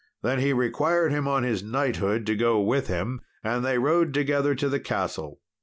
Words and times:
Then 0.23 0.39
he 0.39 0.51
required 0.51 1.11
him 1.11 1.27
on 1.27 1.43
his 1.43 1.61
knighthood 1.61 2.25
to 2.25 2.35
go 2.35 2.59
with 2.59 2.87
him, 2.87 3.21
and 3.43 3.63
they 3.63 3.77
rode 3.77 4.15
together 4.15 4.55
to 4.55 4.67
the 4.67 4.79
castle. 4.79 5.41